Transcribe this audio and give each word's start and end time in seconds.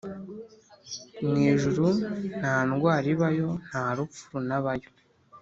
Mu 1.27 1.35
ijuru 1.51 1.85
ntandwara 2.39 3.05
ibayo 3.13 3.49
nta 3.67 3.85
rupfu 3.95 4.23
runabayo 4.33 4.89